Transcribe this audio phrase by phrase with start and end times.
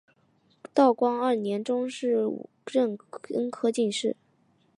[0.73, 2.49] 道光二年中壬午
[3.35, 4.17] 恩科进士。